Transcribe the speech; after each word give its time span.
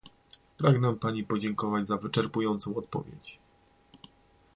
Pragnę 0.57 0.95
Pani 0.95 1.23
podziękować 1.23 1.87
za 1.87 1.97
wyczerpującą 1.97 2.75
odpowiedź 2.75 3.39